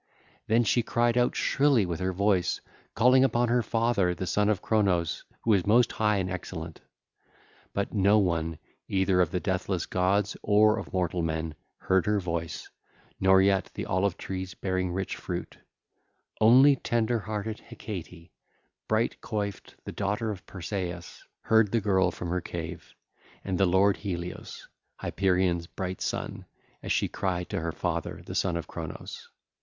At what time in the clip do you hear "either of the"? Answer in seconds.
8.87-9.39